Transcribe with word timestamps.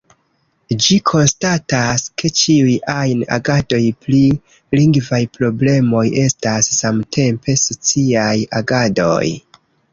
Ĝi 0.85 0.95
konstatas, 1.09 2.05
ke 2.21 2.31
"ĉiuj 2.39 2.73
ajn 2.95 3.21
agadoj 3.37 3.83
pri 4.07 4.23
lingvaj 4.79 5.21
problemoj 5.39 6.05
estas 6.25 6.73
samtempe 6.81 7.59
sociaj 7.69 8.37
agadoj". 8.65 9.25